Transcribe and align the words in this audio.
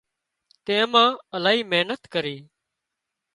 تيمان 0.65 1.11
الاهي 1.35 1.61
محنت 1.71 2.03
ڪري 2.13 2.37